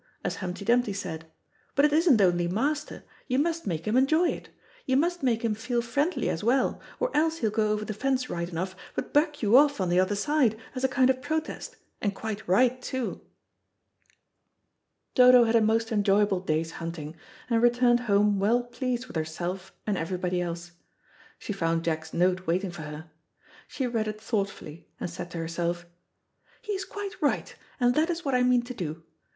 [0.23, 1.27] as Humpty Dumpty said.
[1.75, 4.49] But it isn't only master; you must make him enjoy it.
[4.87, 8.27] You must make him feel friendly as well, or else he'll go over the fence
[8.27, 11.75] right enough, but buck you off on the other side, as a kind of protest,
[12.01, 13.21] and quite right too."
[15.13, 17.15] Dodo had a most enjoyable day's hunting,
[17.47, 20.71] and returned home well pleased with herself and everybody else.
[21.37, 23.11] She found Jack's note waiting for her.
[23.67, 25.85] She read it thoughtfully, and said to herself,
[26.59, 29.03] "He is quite right, and that is what I mean to do.